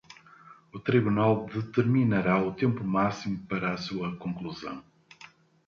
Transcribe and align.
O 0.75 0.79
tribunal 0.79 1.45
determinará 1.45 2.35
o 2.41 2.55
tempo 2.61 2.83
máximo 2.83 3.37
para 3.47 3.77
sua 3.85 4.15
conclusão. 4.17 4.83